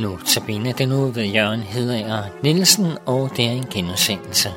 Notabene 0.00 0.72
den 0.72 0.92
uge 0.92 1.14
ved 1.14 1.24
Jørgen 1.24 1.60
Hedager 1.60 2.22
Nielsen, 2.42 2.86
og 3.06 3.30
det 3.36 3.44
er 3.46 3.50
en 3.50 3.66
genudsendelse. 3.72 4.48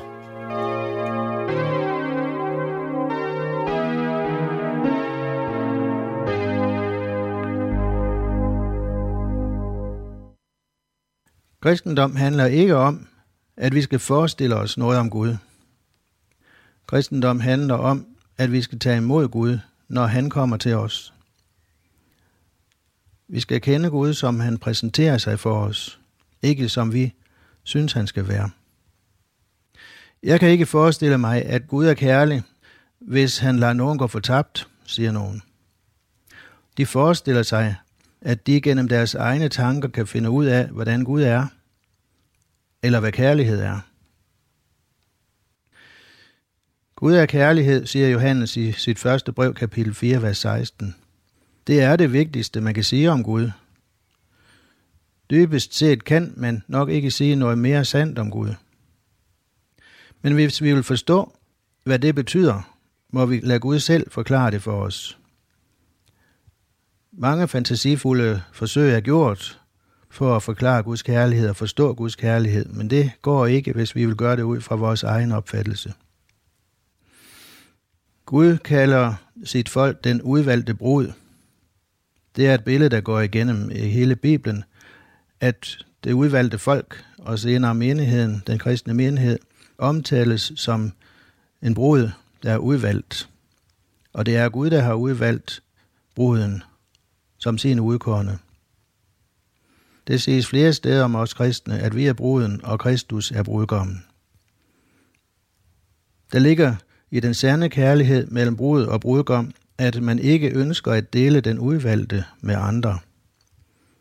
Kristendom 11.62 12.16
handler 12.16 12.46
ikke 12.46 12.76
om, 12.76 13.06
at 13.56 13.74
vi 13.74 13.82
skal 13.82 13.98
forestille 13.98 14.56
os 14.56 14.78
noget 14.78 14.98
om 14.98 15.10
Gud. 15.10 15.36
Kristendom 16.86 17.40
handler 17.40 17.74
om, 17.74 18.06
at 18.38 18.52
vi 18.52 18.62
skal 18.62 18.78
tage 18.78 18.96
imod 18.96 19.28
Gud, 19.28 19.58
når 19.88 20.06
han 20.06 20.30
kommer 20.30 20.56
til 20.56 20.74
os. 20.74 21.13
Vi 23.28 23.40
skal 23.40 23.60
kende 23.60 23.90
Gud, 23.90 24.14
som 24.14 24.40
han 24.40 24.58
præsenterer 24.58 25.18
sig 25.18 25.40
for 25.40 25.64
os, 25.64 26.00
ikke 26.42 26.68
som 26.68 26.92
vi 26.92 27.14
synes, 27.62 27.92
han 27.92 28.06
skal 28.06 28.28
være. 28.28 28.50
Jeg 30.22 30.40
kan 30.40 30.48
ikke 30.48 30.66
forestille 30.66 31.18
mig, 31.18 31.42
at 31.42 31.68
Gud 31.68 31.86
er 31.86 31.94
kærlig, 31.94 32.42
hvis 32.98 33.38
han 33.38 33.58
lader 33.58 33.72
nogen 33.72 33.98
gå 33.98 34.06
fortabt, 34.06 34.68
siger 34.84 35.12
nogen. 35.12 35.42
De 36.76 36.86
forestiller 36.86 37.42
sig, 37.42 37.76
at 38.20 38.46
de 38.46 38.60
gennem 38.60 38.88
deres 38.88 39.14
egne 39.14 39.48
tanker 39.48 39.88
kan 39.88 40.06
finde 40.06 40.30
ud 40.30 40.44
af, 40.44 40.68
hvordan 40.68 41.04
Gud 41.04 41.22
er, 41.22 41.46
eller 42.82 43.00
hvad 43.00 43.12
kærlighed 43.12 43.60
er. 43.60 43.80
Gud 46.96 47.14
er 47.14 47.26
kærlighed, 47.26 47.86
siger 47.86 48.08
Johannes 48.08 48.56
i 48.56 48.72
sit 48.72 48.98
første 48.98 49.32
brev, 49.32 49.54
kapitel 49.54 49.94
4, 49.94 50.22
vers 50.22 50.38
16. 50.38 50.94
Det 51.66 51.80
er 51.80 51.96
det 51.96 52.12
vigtigste, 52.12 52.60
man 52.60 52.74
kan 52.74 52.84
sige 52.84 53.10
om 53.10 53.22
Gud. 53.22 53.50
Dybest 55.30 55.74
set 55.74 56.04
kan 56.04 56.34
man 56.36 56.62
nok 56.68 56.90
ikke 56.90 57.10
sige 57.10 57.36
noget 57.36 57.58
mere 57.58 57.84
sandt 57.84 58.18
om 58.18 58.30
Gud. 58.30 58.54
Men 60.22 60.32
hvis 60.32 60.62
vi 60.62 60.72
vil 60.74 60.82
forstå, 60.82 61.36
hvad 61.84 61.98
det 61.98 62.14
betyder, 62.14 62.76
må 63.12 63.26
vi 63.26 63.40
lade 63.40 63.58
Gud 63.58 63.78
selv 63.78 64.10
forklare 64.10 64.50
det 64.50 64.62
for 64.62 64.80
os. 64.80 65.18
Mange 67.12 67.48
fantasifulde 67.48 68.42
forsøg 68.52 68.94
er 68.94 69.00
gjort 69.00 69.60
for 70.10 70.36
at 70.36 70.42
forklare 70.42 70.82
Guds 70.82 71.02
kærlighed 71.02 71.48
og 71.48 71.56
forstå 71.56 71.94
Guds 71.94 72.16
kærlighed, 72.16 72.64
men 72.64 72.90
det 72.90 73.10
går 73.22 73.46
ikke, 73.46 73.72
hvis 73.72 73.96
vi 73.96 74.06
vil 74.06 74.16
gøre 74.16 74.36
det 74.36 74.42
ud 74.42 74.60
fra 74.60 74.76
vores 74.76 75.02
egen 75.02 75.32
opfattelse. 75.32 75.92
Gud 78.26 78.58
kalder 78.58 79.14
sit 79.44 79.68
folk 79.68 80.04
den 80.04 80.22
udvalgte 80.22 80.74
brud– 80.74 81.12
det 82.36 82.46
er 82.46 82.54
et 82.54 82.64
billede, 82.64 82.90
der 82.90 83.00
går 83.00 83.20
igennem 83.20 83.70
øh, 83.70 83.76
hele 83.76 84.16
Bibelen, 84.16 84.64
at 85.40 85.78
det 86.04 86.12
udvalgte 86.12 86.58
folk, 86.58 87.04
og 87.18 87.38
senere 87.38 87.74
menigheden, 87.74 88.42
den 88.46 88.58
kristne 88.58 88.94
menighed, 88.94 89.38
omtales 89.78 90.52
som 90.56 90.92
en 91.62 91.74
brud, 91.74 92.10
der 92.42 92.52
er 92.52 92.58
udvalgt. 92.58 93.28
Og 94.12 94.26
det 94.26 94.36
er 94.36 94.48
Gud, 94.48 94.70
der 94.70 94.80
har 94.80 94.94
udvalgt 94.94 95.62
bruden 96.14 96.62
som 97.38 97.58
sin 97.58 97.80
udkårne. 97.80 98.38
Det 100.06 100.22
ses 100.22 100.46
flere 100.46 100.72
steder 100.72 101.04
om 101.04 101.14
os 101.14 101.34
kristne, 101.34 101.78
at 101.78 101.96
vi 101.96 102.06
er 102.06 102.12
bruden, 102.12 102.64
og 102.64 102.80
Kristus 102.80 103.30
er 103.30 103.42
brudgommen. 103.42 104.04
Der 106.32 106.38
ligger 106.38 106.76
i 107.10 107.20
den 107.20 107.34
sande 107.34 107.68
kærlighed 107.68 108.26
mellem 108.26 108.56
brud 108.56 108.82
og 108.82 109.00
brudgom 109.00 109.52
at 109.78 110.02
man 110.02 110.18
ikke 110.18 110.50
ønsker 110.50 110.92
at 110.92 111.12
dele 111.12 111.40
den 111.40 111.58
udvalgte 111.58 112.24
med 112.40 112.54
andre. 112.54 112.98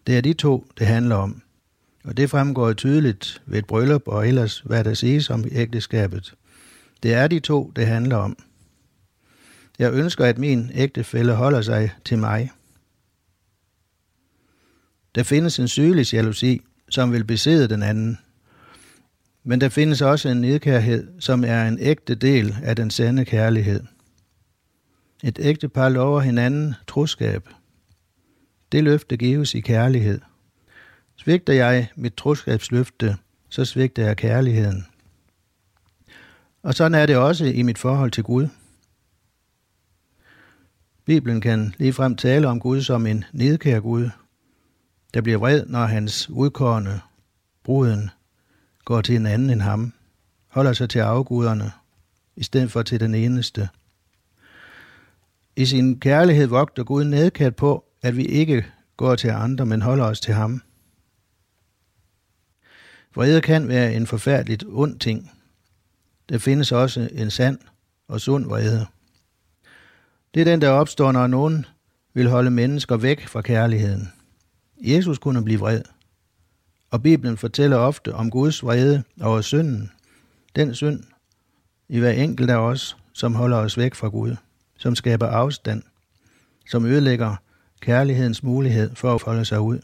Det 0.07 0.17
er 0.17 0.21
de 0.21 0.33
to, 0.33 0.67
det 0.77 0.87
handler 0.87 1.15
om. 1.15 1.41
Og 2.03 2.17
det 2.17 2.29
fremgår 2.29 2.73
tydeligt 2.73 3.41
ved 3.45 3.59
et 3.59 3.65
bryllup 3.65 4.07
og 4.07 4.27
ellers, 4.27 4.59
hvad 4.59 4.83
der 4.83 4.93
siges 4.93 5.29
om 5.29 5.45
ægteskabet. 5.51 6.33
Det 7.03 7.13
er 7.13 7.27
de 7.27 7.39
to, 7.39 7.71
det 7.75 7.87
handler 7.87 8.15
om. 8.15 8.37
Jeg 9.79 9.93
ønsker, 9.93 10.25
at 10.25 10.37
min 10.37 10.71
ægtefælle 10.73 11.33
holder 11.33 11.61
sig 11.61 11.91
til 12.05 12.17
mig. 12.17 12.51
Der 15.15 15.23
findes 15.23 15.59
en 15.59 15.67
sygelig 15.67 16.13
jalousi, 16.13 16.61
som 16.89 17.11
vil 17.11 17.23
besidde 17.23 17.67
den 17.67 17.83
anden. 17.83 18.17
Men 19.43 19.61
der 19.61 19.69
findes 19.69 20.01
også 20.01 20.29
en 20.29 20.41
nedkærhed, 20.41 21.07
som 21.19 21.43
er 21.43 21.67
en 21.67 21.77
ægte 21.79 22.15
del 22.15 22.55
af 22.63 22.75
den 22.75 22.89
sande 22.89 23.25
kærlighed. 23.25 23.83
Et 25.25 25.39
ægtepar 25.41 25.89
lover 25.89 26.21
hinanden 26.21 26.75
troskab. 26.87 27.49
Det 28.71 28.83
løfte 28.83 29.17
gives 29.17 29.55
i 29.55 29.59
kærlighed. 29.59 30.21
Svigter 31.15 31.53
jeg 31.53 31.89
mit 31.95 32.13
troskabsløfte, 32.13 33.17
så 33.49 33.65
svigter 33.65 34.05
jeg 34.05 34.17
kærligheden. 34.17 34.85
Og 36.63 36.73
sådan 36.73 36.95
er 36.95 37.05
det 37.05 37.17
også 37.17 37.45
i 37.45 37.61
mit 37.61 37.77
forhold 37.77 38.11
til 38.11 38.23
Gud. 38.23 38.47
Bibelen 41.05 41.41
kan 41.41 41.75
ligefrem 41.77 42.15
tale 42.15 42.47
om 42.47 42.59
Gud 42.59 42.81
som 42.81 43.07
en 43.07 43.25
nedkær 43.31 43.79
Gud, 43.79 44.09
der 45.13 45.21
bliver 45.21 45.37
vred, 45.37 45.65
når 45.65 45.85
hans 45.85 46.29
udkårende, 46.29 46.99
bruden, 47.63 48.09
går 48.85 49.01
til 49.01 49.15
en 49.15 49.25
anden 49.25 49.49
end 49.49 49.61
ham, 49.61 49.93
holder 50.47 50.73
sig 50.73 50.89
til 50.89 50.99
afguderne, 50.99 51.71
i 52.35 52.43
stedet 52.43 52.71
for 52.71 52.81
til 52.81 52.99
den 52.99 53.15
eneste– 53.15 53.69
i 55.55 55.65
sin 55.65 55.99
kærlighed 55.99 56.47
vogter 56.47 56.83
Gud 56.83 57.03
nedkært 57.03 57.55
på, 57.55 57.85
at 58.01 58.17
vi 58.17 58.25
ikke 58.25 58.65
går 58.97 59.15
til 59.15 59.27
andre, 59.27 59.65
men 59.65 59.81
holder 59.81 60.05
os 60.05 60.19
til 60.19 60.33
ham. 60.33 60.61
Vrede 63.15 63.41
kan 63.41 63.67
være 63.67 63.93
en 63.93 64.07
forfærdeligt 64.07 64.63
ond 64.67 64.99
ting. 64.99 65.31
Der 66.29 66.37
findes 66.37 66.71
også 66.71 67.09
en 67.13 67.31
sand 67.31 67.59
og 68.07 68.21
sund 68.21 68.45
vrede. 68.45 68.85
Det 70.33 70.41
er 70.41 70.45
den, 70.45 70.61
der 70.61 70.69
opstår, 70.69 71.11
når 71.11 71.27
nogen 71.27 71.65
vil 72.13 72.29
holde 72.29 72.51
mennesker 72.51 72.97
væk 72.97 73.27
fra 73.27 73.41
kærligheden. 73.41 74.11
Jesus 74.77 75.17
kunne 75.17 75.43
blive 75.43 75.59
vred. 75.59 75.81
Og 76.91 77.03
Bibelen 77.03 77.37
fortæller 77.37 77.77
ofte 77.77 78.13
om 78.15 78.29
Guds 78.29 78.63
vrede 78.63 79.03
over 79.21 79.41
synden. 79.41 79.91
Den 80.55 80.75
synd 80.75 81.03
i 81.89 81.99
hver 81.99 82.11
enkelt 82.11 82.49
af 82.49 82.57
os, 82.57 82.97
som 83.13 83.35
holder 83.35 83.57
os 83.57 83.77
væk 83.77 83.95
fra 83.95 84.07
Gud 84.07 84.35
som 84.83 84.95
skaber 84.95 85.27
afstand, 85.27 85.83
som 86.69 86.85
ødelægger 86.85 87.35
kærlighedens 87.81 88.43
mulighed 88.43 88.95
for 88.95 89.15
at 89.15 89.21
folde 89.21 89.45
sig 89.45 89.59
ud. 89.59 89.79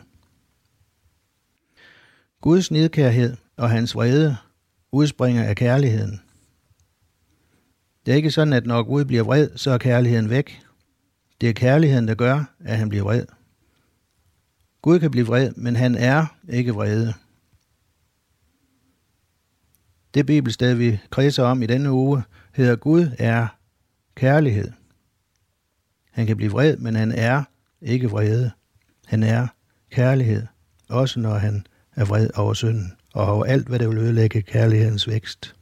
Guds 2.42 2.72
nidkærhed 2.72 3.38
og 3.58 3.70
hans 3.70 3.96
vrede 3.96 4.38
udspringer 4.92 5.44
af 5.44 5.56
kærligheden. 5.56 6.22
Det 8.06 8.12
er 8.12 8.16
ikke 8.16 8.32
sådan, 8.32 8.54
at 8.54 8.66
når 8.66 8.84
Gud 8.84 9.06
bliver 9.06 9.24
vred, 9.24 9.50
så 9.56 9.72
er 9.72 9.78
kærligheden 9.78 10.30
væk. 10.30 10.62
Det 11.42 11.50
er 11.50 11.54
kærligheden, 11.54 12.08
der 12.08 12.16
gør, 12.16 12.56
at 12.60 12.78
han 12.78 12.90
bliver 12.90 13.04
vred. 13.04 13.26
Gud 14.82 15.00
kan 15.00 15.12
blive 15.12 15.28
vred, 15.28 15.52
men 15.56 15.76
han 15.76 15.96
er 15.96 16.26
ikke 16.50 16.74
vrede. 16.74 17.14
Det 20.14 20.26
bibelsted, 20.26 20.74
vi 20.74 21.00
kredser 21.10 21.44
om 21.44 21.62
i 21.62 21.66
denne 21.66 21.92
uge, 21.92 22.24
hedder 22.54 22.76
Gud 22.76 23.08
er 23.20 23.48
kærlighed. 24.16 24.79
Han 26.20 26.28
kan 26.28 26.38
blive 26.38 26.52
vred, 26.52 26.78
men 26.78 26.96
han 26.96 27.12
er 27.12 27.44
ikke 27.82 28.10
vrede. 28.10 28.52
Han 29.06 29.24
er 29.24 29.48
kærlighed, 29.92 30.46
også 30.90 31.20
når 31.20 31.34
han 31.34 31.66
er 31.96 32.06
vred 32.06 32.30
over 32.36 32.54
synden 32.54 32.94
og 33.14 33.26
over 33.26 33.46
alt, 33.46 33.68
hvad 33.68 33.80
der 33.80 33.88
vil 33.88 33.98
ødelægge 33.98 34.42
kærlighedens 34.42 35.08
vækst. 35.08 35.56